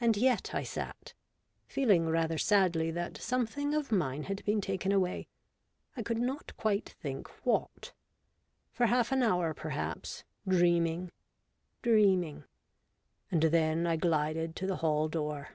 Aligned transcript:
And 0.00 0.16
yet 0.16 0.54
I 0.54 0.62
sat, 0.62 1.12
feeling 1.66 2.08
rather 2.08 2.38
sadly 2.38 2.90
that 2.92 3.18
something 3.18 3.74
of 3.74 3.92
mine 3.92 4.22
had 4.22 4.42
been 4.46 4.62
taken 4.62 4.90
away: 4.90 5.28
I 5.94 6.02
could 6.02 6.16
not 6.16 6.56
quite 6.56 6.88
think 6.98 7.28
what. 7.44 7.92
For 8.72 8.86
half 8.86 9.12
an 9.12 9.22
hour 9.22 9.52
perhaps— 9.52 10.24
dream 10.48 10.86
ing— 10.86 11.12
dreaming: 11.82 12.44
and 13.30 13.42
then 13.42 13.86
I 13.86 13.96
glided 13.96 14.56
to 14.56 14.66
the 14.66 14.76
hall 14.76 15.10
door. 15.10 15.50